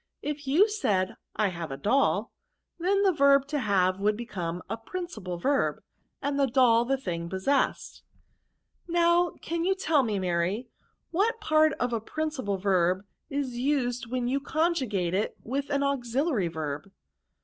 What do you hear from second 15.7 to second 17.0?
auxiUary verb